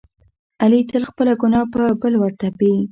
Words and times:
علي 0.63 0.79
تل 0.89 1.03
خپله 1.09 1.33
ګناه 1.41 1.65
په 1.73 1.81
بل 2.01 2.13
ورتپي. 2.17 2.73